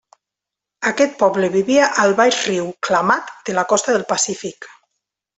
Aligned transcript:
Aquest 0.91 1.11
poble 1.17 1.49
vivia 1.55 1.89
al 2.05 2.15
baix 2.21 2.39
riu 2.51 2.71
Klamath 2.87 3.29
de 3.51 3.55
la 3.59 3.65
costa 3.75 3.95
del 3.97 4.07
Pacífic. 4.13 4.69